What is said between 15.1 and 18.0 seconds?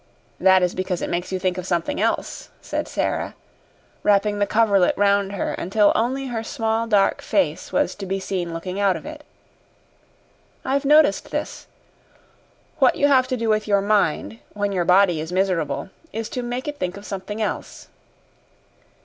is miserable, is to make it think of something else."